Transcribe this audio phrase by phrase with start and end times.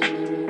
[0.00, 0.49] Mm-hmm.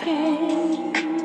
[0.00, 1.15] Pain.